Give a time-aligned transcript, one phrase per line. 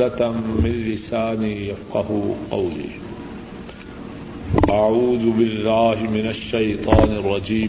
[0.00, 2.88] عقدة من لساني يفقه قولي
[4.70, 7.68] أعوذ بالله من الشيطان الرجيم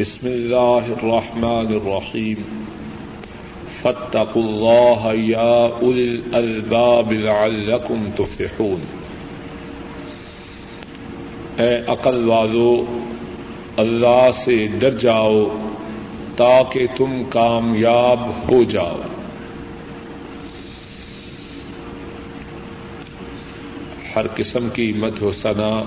[0.00, 2.34] بسم الله الرحمن الرحيم
[3.82, 8.80] فاتقوا الله يا أولي الألباب لعلكم تفلحون.
[11.56, 12.84] اے عقل والو،
[13.76, 15.46] اللہ سے ڈر جاؤ
[16.36, 18.96] تاکہ تم کامیاب ہو جاؤ۔
[24.16, 25.84] ہر قسم کی مد و ثنا،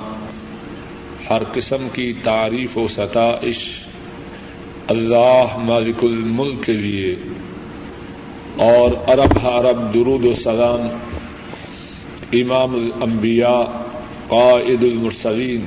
[1.29, 3.57] ہر قسم کی تعریف و ستائش۔
[4.87, 7.15] اللہ مالک الملک کے لیے۔
[8.57, 10.97] اور ارب حرب درود و سلام۔
[12.33, 13.61] امام الانبیاء،
[14.27, 15.61] قائد المرسلین،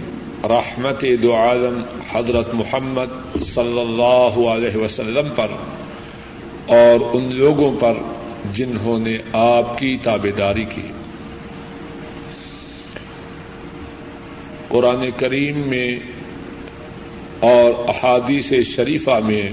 [0.45, 1.83] رحمت دو عالم،
[2.13, 5.47] حضرت محمد صلی اللہ علیہ وسلم پر۔
[6.67, 7.93] اور ان لوگوں پر
[8.53, 10.93] جنہوں نے آپ کی تابے داری کی۔
[14.77, 15.99] قرآن کریم میں
[17.41, 19.51] اور احادیث شریفہ میں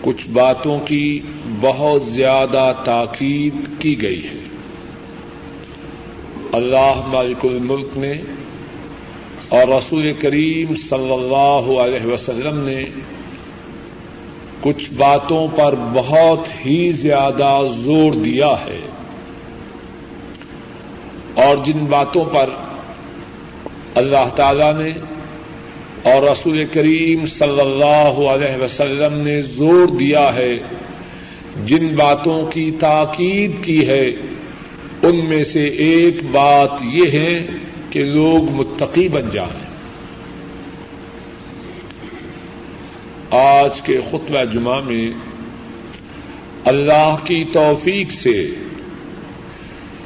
[0.00, 1.20] کچھ باتوں کی
[1.60, 4.40] بہت زیادہ تاکید کی گئی ہے۔
[6.52, 8.12] اللہ مالک الملک نے
[9.48, 12.84] اور رسول کریم صلی اللہ علیہ وسلم نے
[14.60, 18.80] کچھ باتوں پر بہت ہی زیادہ زور دیا ہے
[21.34, 22.50] اور جن باتوں پر
[24.00, 24.92] اللہ تعالی نے
[26.02, 30.52] اور رسول کریم صلی اللہ علیہ وسلم نے زور دیا ہے،
[31.64, 34.06] جن باتوں کی تاکید کی ہے،
[35.02, 37.34] ان میں سے ایک بات یہ ہے
[37.90, 39.70] کہ لوگ متقی بن جائیں۔
[43.30, 45.10] آج کے خطبہ جمعہ میں
[46.64, 48.48] اللہ کی توفیق سے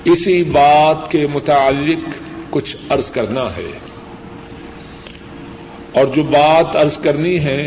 [0.05, 2.24] اسی بات کے متعلق
[2.55, 3.71] کچھ عرض کرنا ہے۔
[5.93, 7.67] اور جو بات عرض کرنی ہے،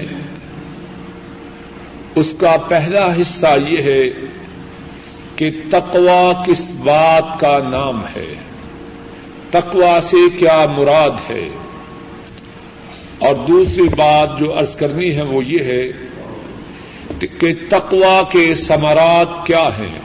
[2.16, 4.10] اس کا پہلا حصہ یہ ہے
[5.36, 8.34] کہ تقوا کس بات کا نام ہے۔
[9.50, 11.50] تقوا سے کیا مراد ہے؟
[13.20, 15.84] اور دوسری بات جو عرض کرنی ہے وہ یہ ہے
[17.20, 20.00] کہ تقوا کے ثمرات کیا ہیں؟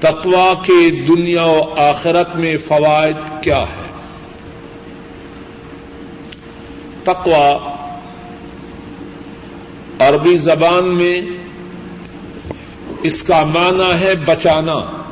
[0.00, 3.88] تقوا کے دنیا و آخرت میں فوائد کیا ہے؟
[7.04, 7.74] تقوا
[9.98, 11.20] عربی زبان میں
[13.02, 15.04] اس کا معنی ہے بچانا۔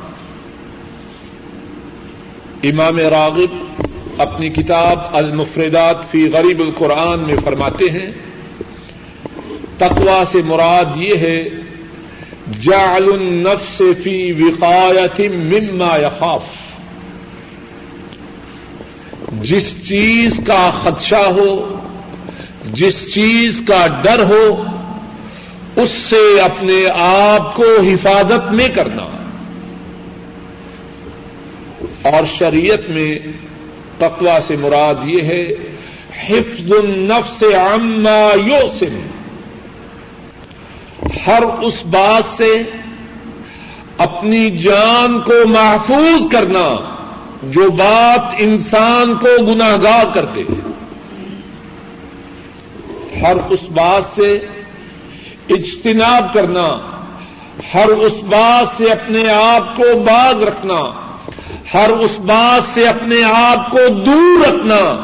[2.63, 3.81] امام راغب
[4.17, 8.07] اپنی کتاب المفردات فی غریب القرآن میں فرماتے ہیں
[9.77, 11.43] تقوا سے مراد یہ ہے،
[12.61, 16.66] جعل النفس فی وقایت مما یخاف۔
[19.47, 21.79] جس چیز کا خدشہ ہو،
[22.73, 24.63] جس چیز کا ڈر ہو،
[25.75, 29.03] اس سے اپنے آپ کو حفاظت میں کرنا۔
[32.01, 33.15] اور شریعت میں
[33.97, 35.43] تقوا سے مراد یہ ہے،
[36.27, 39.01] حفظ النفس عما یوسم
[41.27, 42.63] ہر اس بات سے
[43.97, 46.96] اپنی جان کو محفوظ کرنا۔
[47.43, 50.43] جو بات انسان کو گناہگار کر دے
[53.21, 54.45] ہر اس بات سے
[55.49, 56.77] اجتناب کرنا،
[57.73, 60.79] ہر اس بات سے اپنے آپ کو باز رکھنا،
[61.73, 65.03] ہر اس بات سے اپنے آپ کو دور رکھنا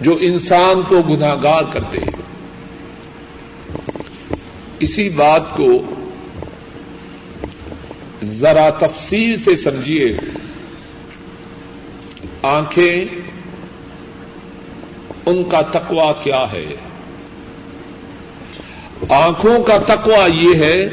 [0.00, 2.22] جو انسان کو گناگار کرتے ہیں۔
[4.80, 5.82] اسی بات کو
[8.24, 10.16] ذرا تفصیل سے سمجھیے۔
[12.42, 13.04] آنکھیں،
[15.26, 16.66] ان کا تقوا کیا ہے؟
[19.08, 20.88] آنکھوں کا تقوا یہ ہے،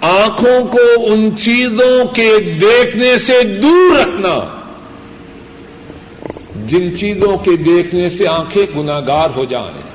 [0.00, 4.60] آنکھوں کو ان چیزوں کے دیکھنے سے دور رکھنا۔
[6.66, 9.94] جن چیزوں کے دیکھنے سے آنکھیں گناگار ہو جائیں۔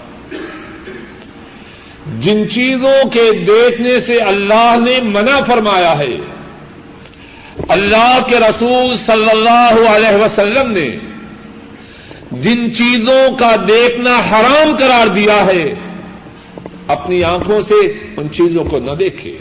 [2.19, 6.17] جن چیزوں کے دیکھنے سے اللہ نے منع فرمایا ہے۔
[7.67, 10.89] اللہ کے رسول صلی اللہ علیہ وسلم نے
[12.31, 15.65] جن چیزوں کا دیکھنا حرام قرار دیا ہے،
[16.87, 17.73] اپنی آنکھوں سے
[18.17, 19.37] ان چیزوں کو نہ دیکھے۔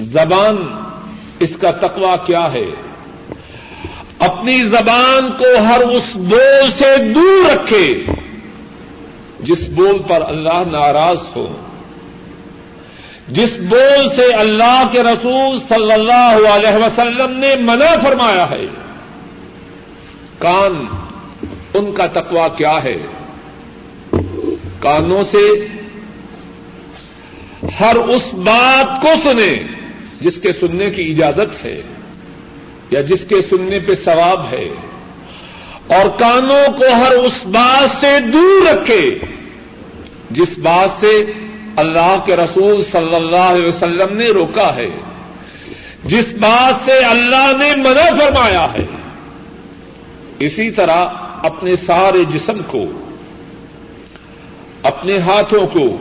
[0.00, 0.56] زبان
[1.38, 2.66] اس کا تقوا کیا ہے؟
[4.18, 8.04] اپنی زبان کو ہر اس بول سے دور رکھے،
[9.40, 11.56] جس بول پر اللہ ناراض ہو۔
[13.28, 18.66] جس بول سے اللہ کے رسول صلی اللہ علیہ وسلم نے منع فرمایا ہے،
[20.38, 20.84] کان
[21.74, 22.96] ان کا تقوا کیا ہے؟
[24.80, 25.44] کانوں سے
[27.80, 29.56] ہر اس بات کو سنیں
[30.20, 31.80] جس کے سننے کی اجازت ہے
[32.90, 34.66] یا جس کے سننے پہ ثواب ہے،
[35.96, 39.02] اور کانوں کو ہر اس بات سے دور رکھے
[40.30, 41.12] جس بات سے
[41.78, 44.90] اللہ کے رسول صلی اللہ علیہ وسلم نے روکا ہے۔
[46.04, 48.86] جس بات سے اللہ نے منع فرمایا ہے۔
[50.38, 51.06] اسی طرح
[51.42, 52.84] اپنے سارے جسم کو،
[54.82, 55.96] اپنے ہاتھوں کو،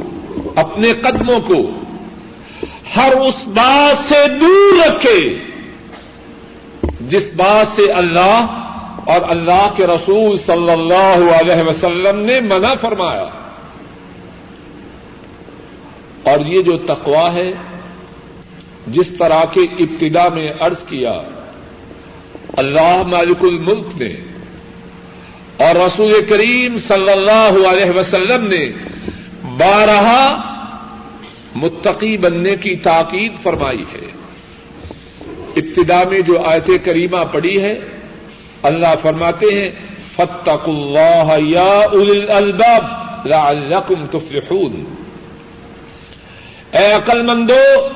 [0.56, 1.71] اپنے قدموں کو
[2.95, 5.38] ہر اس بات سے دور رکھے۔
[7.01, 8.45] جس بات سے اللہ
[9.06, 13.25] اور اللہ کے رسول صلی اللہ علیہ وسلم نے منع فرمایا۔
[16.37, 17.53] اور یہ جو تقوا ہے،
[18.87, 21.21] جس طرح کے ابتدا میں عرض کیا،
[22.57, 24.13] اللہ مالک الملک نے
[25.57, 28.71] اور رسول کریم صلی اللہ علیہ وسلم نے
[29.57, 30.41] بارہا
[31.55, 34.07] متقی بننے کی تاکید فرمائی ہے۔
[35.55, 37.73] ابتدا میں جو آیت کریمہ پڑی ہے،
[38.63, 39.67] اللہ فرماتے ہیں
[40.15, 41.79] فتق اللہ یا
[42.35, 42.83] الباب
[43.27, 44.96] لعلکم تفلحون۔
[46.71, 47.87] اے عقل مندو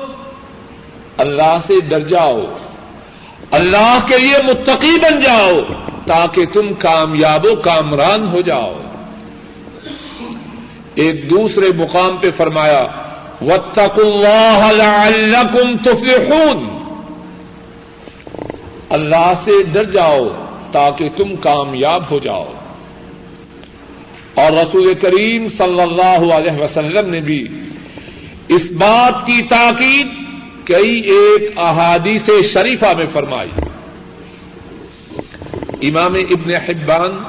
[1.16, 2.40] اللہ سے ڈر جاؤ۔
[3.50, 5.60] اللہ کے لیے متقی بن جاؤ
[6.06, 8.80] تاکہ تم کامیاب و کامران ہو جاؤ۔
[10.94, 12.86] ایک دوسرے مقام پہ فرمایا
[13.40, 16.82] وتق اللہ لعلکم تفلحون۔
[18.90, 20.28] اللہ سے ڈر جاؤ
[20.72, 22.52] تاکہ تم کامیاب ہو جاؤ۔
[24.34, 27.61] اور رسول کریم صلی اللہ علیہ وسلم نے بھی
[28.48, 30.06] اس بات کی تاکید
[30.64, 33.50] کئی ایک احادیث شریفہ میں فرمائی۔
[35.88, 37.22] امام ابن حبان،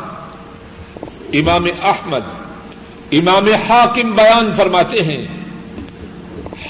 [1.33, 2.21] امام احمد،
[3.11, 5.25] امام حاکم بیان فرماتے ہیں۔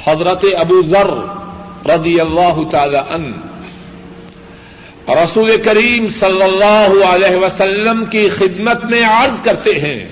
[0.07, 1.09] حضرت ابو ذر
[1.89, 3.31] رضی اللہ تعالی ان
[5.07, 10.09] رسول کریم صلی اللہ علیہ وسلم کی خدمت میں عرض کرتے ہیں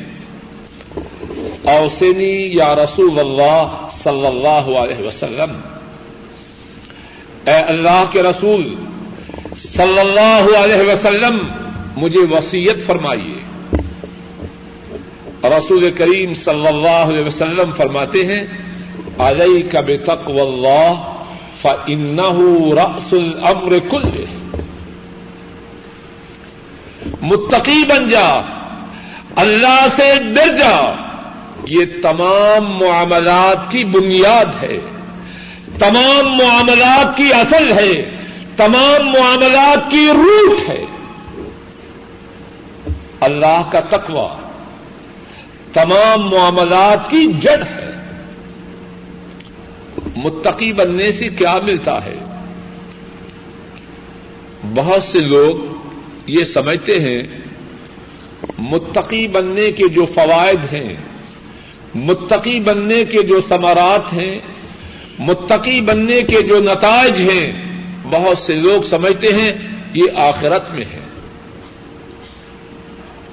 [1.63, 5.62] اوسنی یا رسول اللہ صلی اللہ علیہ وسلم۔
[7.48, 8.75] اے اللہ کے رسول
[9.57, 11.38] صلی اللہ علیہ وسلم،
[11.98, 13.38] مجھے وسیعت فرمائیے۔
[15.44, 18.44] رسول کریم صلی اللہ علیہ وسلم فرماتے ہیں
[19.18, 21.13] علیہ کب تک و اللہ
[21.62, 22.19] فن
[22.77, 24.25] رس الامر کل
[27.21, 28.42] متقی بن جا،
[29.36, 31.10] اللہ سے ڈر جا۔
[31.65, 34.77] یہ تمام معاملات کی بنیاد ہے،
[35.79, 38.09] تمام معاملات کی اصل ہے،
[38.57, 40.85] تمام معاملات کی روٹ ہے۔
[43.19, 44.41] اللہ کا تقوی،
[45.73, 47.91] تمام معاملات کی جڑ ہے۔
[50.15, 52.15] متقی بننے سے کیا ملتا ہے؟
[54.75, 55.75] بہت سے لوگ
[56.27, 57.19] یہ سمجھتے ہیں،
[58.57, 61.10] متقی بننے کے جو فوائد ہیں
[61.95, 64.39] متقی بننے کے جو ثمرات ہیں،
[65.19, 67.51] متقی بننے کے جو نتائج ہیں،
[68.03, 69.53] بہت سے لوگ سمجھتے ہیں
[69.93, 71.00] یہ آخرت میں ہے۔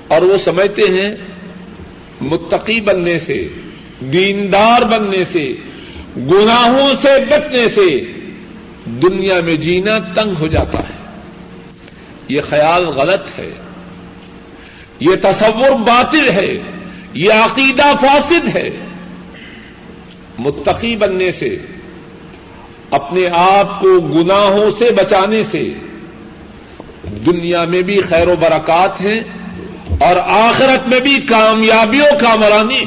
[0.08, 1.10] اور وہ سمجھتے ہیں
[2.20, 3.48] متقی بننے سے،
[4.00, 5.52] دیندار بننے سے،
[6.16, 8.12] گناہوں سے بچنے سے
[8.84, 11.20] دنیا میں جینا تنگ ہو جاتا ہے۔
[12.28, 13.54] یہ خیال غلط ہے۔
[15.00, 16.77] یہ تصور باطل ہے۔
[17.14, 18.70] یہ عقیدہ فاسد ہے۔
[20.38, 21.58] متقی بننے سے،
[22.90, 25.74] اپنے آپ کو گناہوں سے بچانے سے،
[27.26, 29.20] دنیا میں بھی خیر و برکات ہیں
[30.00, 32.84] اور آخرت میں بھی کامیابیوں کا مرانی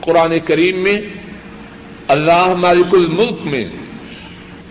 [0.00, 0.98] قرآن کریم میں،
[2.08, 3.64] اللہ مالک الملک میں،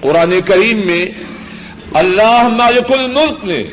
[0.01, 1.05] قرآن کریم میں،
[1.93, 3.63] اللہ مالک الملک نے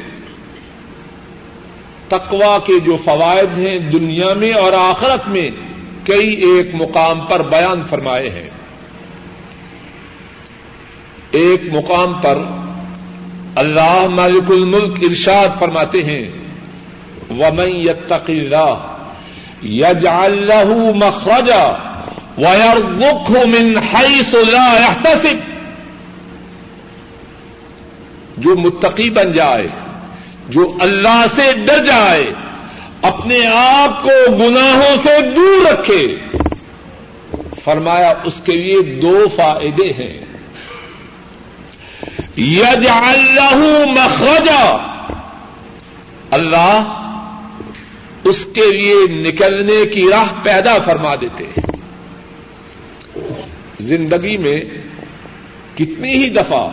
[2.09, 5.51] تقوا کے جو فوائد ہیں دنیا میں اور آخرت میں
[6.05, 8.51] کئی ایک مقام پر بیان فرمائے ہیں۔
[11.31, 12.39] ایک مقام پر
[13.55, 16.31] اللہ مالک الملک ارشاد فرماتے ہیں،
[17.31, 18.75] ومن يتق الله
[19.65, 21.73] يجعل له مخرجا
[22.39, 25.53] ويرزقه من حيث لا يحتسب۔
[28.37, 29.67] جو متقی بن جائے
[30.53, 32.33] جو اللہ سے ڈر جائے،
[33.03, 36.09] اپنے آپ کو گناہوں سے دور رکھے۔
[37.65, 40.25] فرمایا، اس کے لیے دو فائدے ہیں۔
[42.37, 43.57] یج اللہ
[43.87, 44.77] مخرجا۔
[46.31, 46.99] اللہ
[48.25, 51.77] اس کے لیے نکلنے کی راہ پیدا فرما دیتے ہیں۔
[53.81, 54.61] زندگی میں
[55.75, 56.69] کتنی ہی دفعہ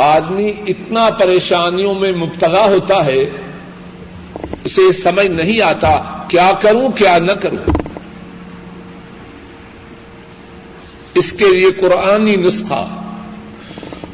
[0.00, 3.30] آدمی اتنا پریشانیوں میں مبتلا ہوتا ہے،
[4.64, 7.72] اسے سمجھ نہیں آتا کیا کروں، کیا نہ کروں۔
[11.14, 13.12] اس کے لیے قرآنی نسخہ۔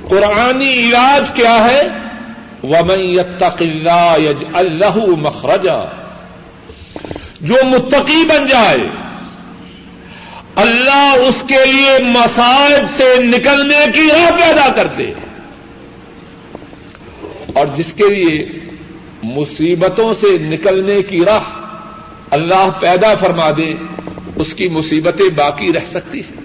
[0.08, 1.82] قرآنی علاج کیا ہے؟
[2.62, 5.84] ومن يتق اللہ یج اللہ مخرجا۔
[7.40, 8.78] جو متقی بن جائے،
[10.54, 15.12] اللہ اس کے لیے مسائب سے نکلنے کی راہ پیدا کر دے۔
[17.56, 18.48] اور جس کے لیے
[19.22, 21.42] مصیبتوں سے نکلنے کی راہ
[22.30, 23.74] اللہ پیدا فرما دے،
[24.36, 26.40] اس کی مصیبتیں باقی رہ سکتی ہیں۔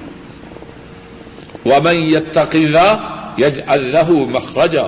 [1.66, 2.98] ومن يتق اللہ
[3.38, 4.82] یج اللہ مخرجا۔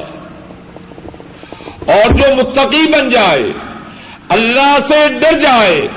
[1.86, 3.44] اور جو متقی بن جائے،
[4.30, 5.88] اللہ سے ڈر جائے،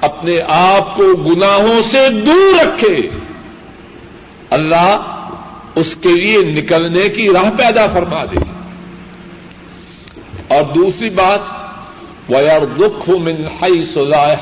[0.00, 3.08] اپنے آپ کو گناہوں سے دور رکھے۔
[4.50, 5.20] اللہ
[5.74, 8.57] اس کے لیے نکلنے کی راہ پیدا فرما دے۔
[10.48, 11.40] اور دوسری بات
[12.28, 14.34] ویر دکھ من ہائی سزا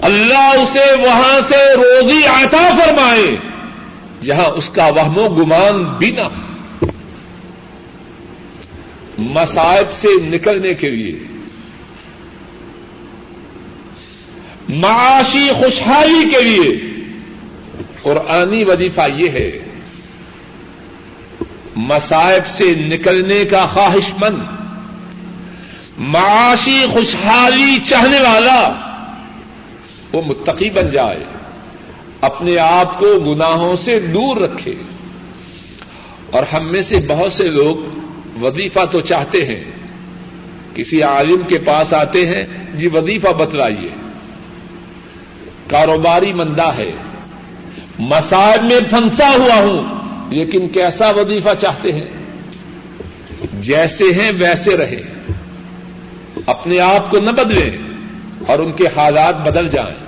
[0.00, 3.36] اللہ اسے وہاں سے روزی عطا فرمائے
[4.24, 6.86] جہاں اس کا وہم و گمان بھی نہ ہو۔
[9.18, 11.18] مسائب سے نکلنے کے لیے۔
[14.68, 16.80] معاشی خوشحالی کے لیے۔
[18.02, 19.63] قرآنی وظیفہ یہ ہے
[21.76, 24.38] مسائب سے نکلنے کا خواہش مند،
[25.98, 28.72] معاشی خوشحالی چاہنے والا
[30.12, 31.24] وہ متقی بن جائے،
[32.20, 34.74] اپنے آپ کو گناہوں سے دور رکھے۔
[36.30, 37.76] اور ہم میں سے بہت سے لوگ
[38.42, 39.64] وظیفہ تو چاہتے ہیں،
[40.74, 43.88] کسی عالم کے پاس آتے ہیں جی وظیفہ بتلائیے۔
[45.70, 46.90] کاروباری مندہ ہے۔
[47.98, 50.03] مساج میں پھنسا ہوا ہوں۔
[50.34, 52.06] لیکن کیسا وظیفہ چاہتے ہیں؟
[53.60, 55.00] جیسے ہیں ویسے رہے
[56.46, 57.70] اپنے آپ کو نہ بدلیں
[58.46, 60.04] اور ان کے حالات بدل جائیں۔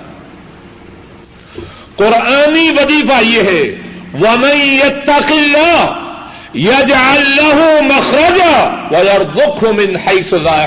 [1.95, 6.03] قرآنی وظیفہ یہ ہے، ومن يتق اللہ
[6.55, 10.65] یج اللہ مخرجا و دکھ من حیث لا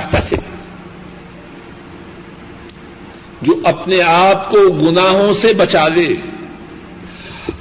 [3.43, 6.09] جو اپنے آپ کو گناہوں سے بچا لے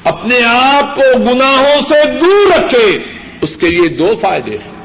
[0.04, 3.00] اپنے آپ کو گناہوں سے دور رکھے،
[3.42, 4.80] اس کے لیے دو فائدے ہیں۔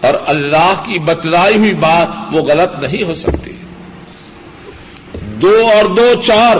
[0.00, 3.50] اور اللہ کی بتلائی ہوئی بات وہ غلط نہیں ہو سکتی۔
[5.22, 6.56] دو اور دو چار۔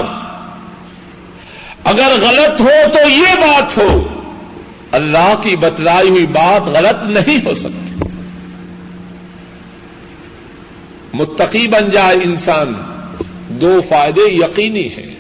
[1.85, 4.07] اگر غلط ہو تو یہ بات ہو،
[4.92, 8.04] اللہ کی بتلائی ہوئی بات غلط نہیں ہو سکتی۔
[11.12, 12.73] متقی بن جائے انسان،
[13.49, 15.20] دو فائدے یقینی ہیں۔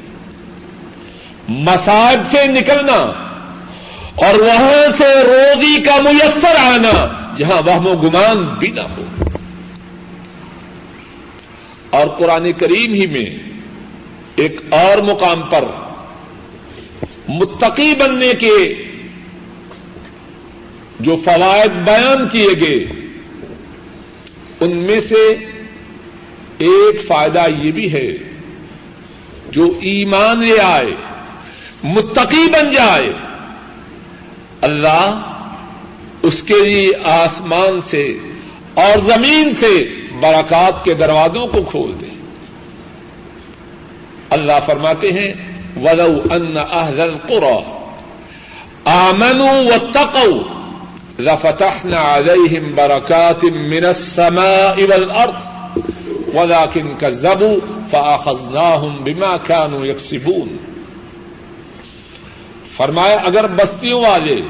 [1.50, 3.12] مساج سے نکلنا
[4.14, 9.04] اور وہاں سے روزی کا میسر آنا جہاں وہ گمان بھی نہ ہو۔
[11.90, 13.50] اور قرآن کریم ہی میں
[14.36, 15.64] ایک اور مقام پر
[17.28, 18.84] متقی بننے کے
[21.00, 22.86] جو فوائد بیان کیے گئے،
[24.60, 25.36] ان میں سے
[26.58, 28.08] ایک فائدہ یہ بھی ہے،
[29.50, 30.90] جو ایمان لے آئے
[31.84, 33.12] متقی بن جائے۔
[34.60, 35.20] اللہ
[36.22, 38.18] اس کے لیے آسمان سے
[38.74, 42.06] اور زمین سے برکات کے دروازوں کو کھول دے۔
[44.30, 45.28] اللہ فرماتے ہیں،
[45.76, 47.58] ولو ان اہل القرى
[48.84, 50.60] آمنوا واتقوا
[51.18, 55.32] لفتحنا عليهم بركات من السماء والارض
[56.34, 60.69] ولكن كذبوا فاخذناهم بما كانوا يكسبون۔
[62.80, 64.40] فرمایا، اگر بستیوں والے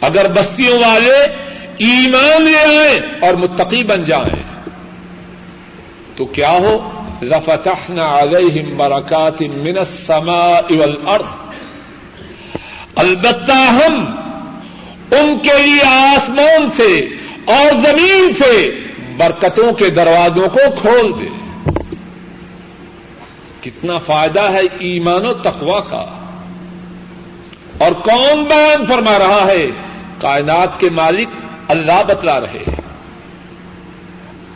[0.00, 1.16] اگر بستیوں والے
[1.78, 4.42] ایمان لے آئیں اور متقی بن جائیں،
[6.16, 6.90] تو کیا ہو؟
[7.22, 11.32] لفتحنا عليهم بركات من السماء والارض۔
[12.94, 14.04] البتہ ہم
[15.10, 17.08] ان کے لیے آسمان سے
[17.44, 18.70] اور زمین سے
[19.16, 21.43] برکتوں کے دروازوں کو کھول دے
[23.64, 26.20] کتنا فائدہ ہے ایمان و تقوا کا۔
[27.78, 29.66] اور کون بیان فرما رہا ہے،
[30.20, 31.28] کائنات کے مالک
[31.68, 32.80] اللہ بتلا رہے ہیں۔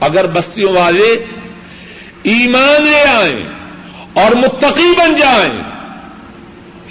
[0.00, 1.25] اگر بستیوں والے
[2.23, 3.49] ایمان لے آئیں
[4.12, 5.61] اور متقی بن جائیں،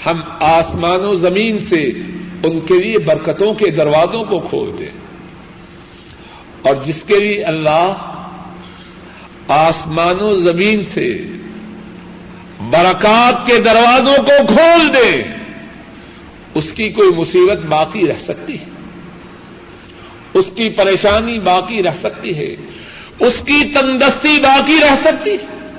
[0.05, 1.83] ہم آسمان و زمین سے
[2.43, 5.07] ان کے لیے برکتوں کے دروازوں کو کھول دیں۔
[6.62, 7.93] اور جس کے لیے اللہ
[9.47, 11.17] آسمان و زمین سے
[12.59, 15.23] برکات کے دروازوں کو کھول دے،
[16.53, 18.65] اس کی کوئی مصیبت باقی رہ سکتی ہے۔
[20.33, 22.55] اس کی پریشانی باقی رہ سکتی ہے۔
[23.19, 25.69] اس کی تندستی باقی رہ سکتی ہے۔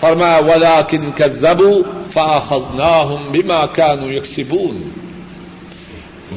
[0.00, 4.90] فرمایا ولا کن کا زبو فاخذ ہوں بیما کیا نو یکسبون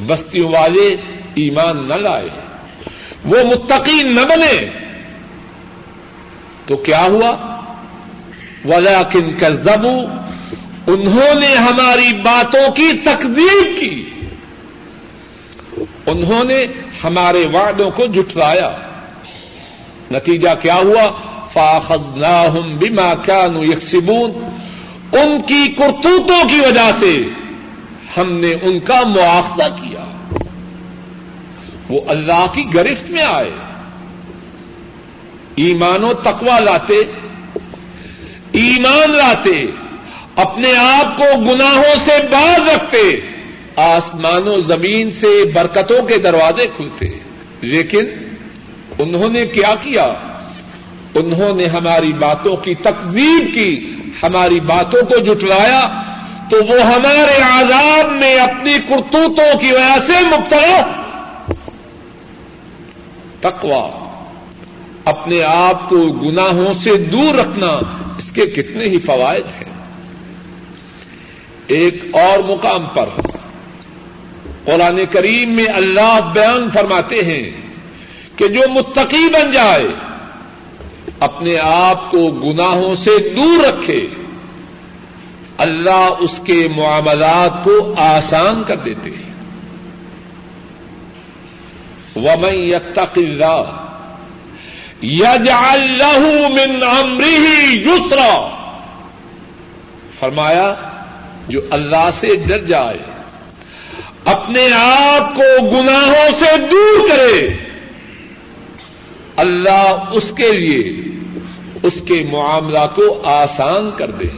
[0.06, 0.96] بستیوں والے
[1.34, 2.28] ایمان نہ لائے۔
[3.24, 4.66] وہ متقی نہ بنے۔
[6.66, 7.55] تو کیا ہوا؟
[8.68, 10.00] ولا کن زبو
[10.86, 14.10] انہوں نے ہماری باتوں کی تقدیر کی۔
[16.06, 16.66] انہوں نے
[17.04, 18.70] ہمارے وعدوں کو جٹلایا
[20.10, 21.10] نتیجہ کیا ہوا؟
[21.52, 24.56] فاخذ ناہم بیما کیا نو یکسبون
[25.12, 27.22] ان کی کرتوتوں کی وجہ سے
[28.16, 30.04] ہم نے ان کا مواخذہ کیا۔
[31.88, 33.50] وہ اللہ کی گرفت میں آئے۔
[35.54, 37.02] ایمان و تقوا لاتے۔
[38.56, 39.66] ایمان لاتے،
[40.36, 43.20] اپنے آپ کو گناہوں سے باز رکھتے
[43.76, 47.06] آسمان و زمین سے برکتوں کے دروازے کھلتے۔
[47.60, 48.04] لیکن
[48.98, 50.12] انہوں نے کیا کیا؟
[51.14, 56.02] انہوں نے ہماری باتوں کی تقزیب کی، ہماری باتوں کو جٹلایا
[56.50, 60.82] تو وہ ہمارے آزاد میں اپنی کرتوتوں کی وجہ سے مبتلا۔
[63.40, 64.06] تقوا
[65.04, 67.80] اپنے آپ کو گناہوں سے دور رکھنا
[68.36, 69.74] کے کتنے ہی فوائد ہیں۔
[71.66, 73.08] ایک اور مقام پر
[74.64, 77.50] قرآن کریم میں اللہ بیان فرماتے ہیں
[78.36, 79.88] کہ جو متقی بن جائے،
[81.20, 84.06] اپنے آپ کو گناہوں سے دور رکھے،
[85.58, 89.26] اللہ اس کے معاملات کو آسان کر دیتے ہیں۔
[92.16, 93.85] ومن يتق اللہ
[95.06, 98.50] يجعل له من امره يسرا
[100.20, 100.74] فرمایا،
[101.48, 102.98] جو اللہ سے ڈر جائے،
[104.24, 107.54] اپنے آپ کو گناہوں سے دور کرے۔
[109.36, 111.02] اللہ اس کے لیے
[111.82, 114.28] اس کے معاملہ کو آسان کر دے۔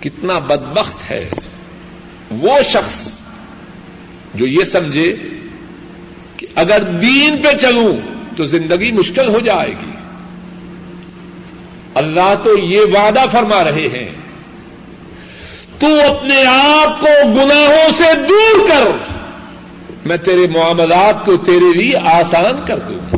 [0.00, 1.30] کتنا بدبخت ہے
[2.30, 3.08] وہ شخص
[4.34, 5.16] جو یہ سمجھے
[6.36, 9.90] کہ اگر دین پہ چلوں تو زندگی مشکل ہو جائے گی۔
[11.94, 14.10] اللہ تو یہ وعدہ فرما رہے ہیں،
[15.78, 18.90] تو اپنے آپ کو گناہوں سے دور کر،
[20.04, 23.16] میں تیرے معاملات کو تیرے لیے آسان کر دوں۔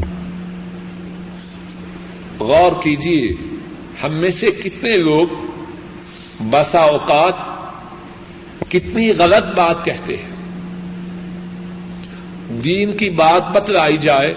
[2.38, 3.56] غور کیجیے
[4.04, 5.26] ہم میں سے کتنے لوگ
[6.40, 7.34] بسا اوقات
[8.70, 10.36] کتنی غلط بات کہتے ہیں۔
[12.50, 14.34] دین کی بات بتلائی جائے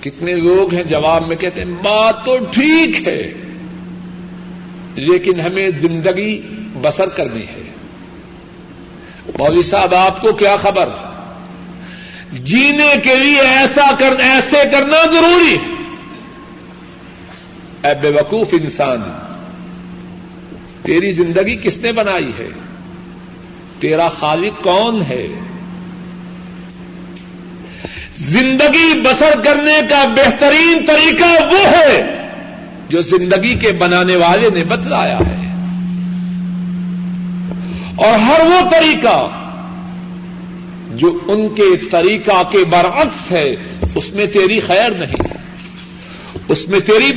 [0.00, 3.32] کتنے لوگ ہیں جواب میں کہتے ہیں، بات تو ٹھیک ہے،
[4.94, 6.42] لیکن ہمیں زندگی
[6.82, 7.70] بسر کرنی ہے۔
[9.38, 10.88] مولوی صاحب، آپ کو کیا خبر؟
[12.32, 15.56] جینے کے لیے ایسا کر، ایسے کرنا ضروری۔
[17.84, 19.02] اے بے وقوف انسان،
[20.82, 22.48] تیری زندگی کس نے بنائی ہے؟
[23.80, 25.28] تیرا خالق کون ہے؟
[28.20, 32.16] زندگی بسر کرنے کا بہترین طریقہ وہ ہے
[32.88, 35.48] جو زندگی کے بنانے والے نے بتلایا ہے۔
[37.96, 39.28] اور ہر وہ طریقہ
[40.90, 43.56] جو ان کے طریقہ کے برعکس ہے،
[43.94, 45.38] اس میں تیری خیر نہیں۔
[46.48, 47.12] اس میں تیری